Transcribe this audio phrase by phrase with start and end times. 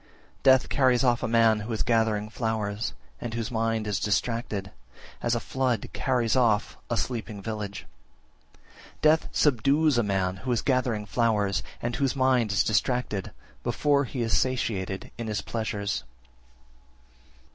[0.41, 0.41] 47.
[0.41, 4.71] Death carries off a man who is gathering flowers and whose mind is distracted,
[5.21, 7.85] as a flood carries off a sleeping village.
[9.01, 9.01] 48.
[9.03, 13.29] Death subdues a man who is gathering flowers, and whose mind is distracted,
[13.61, 16.03] before he is satiated in his pleasures.